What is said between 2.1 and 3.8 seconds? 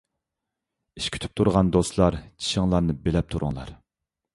چىشىڭلارنى بىلەپ تۇرۇڭلار.